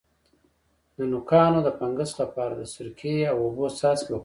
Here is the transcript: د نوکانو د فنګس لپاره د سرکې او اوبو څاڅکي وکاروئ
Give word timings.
د 0.97 0.97
نوکانو 1.11 1.59
د 1.63 1.69
فنګس 1.77 2.11
لپاره 2.21 2.53
د 2.55 2.63
سرکې 2.73 3.17
او 3.31 3.37
اوبو 3.47 3.65
څاڅکي 3.79 4.11
وکاروئ 4.11 4.19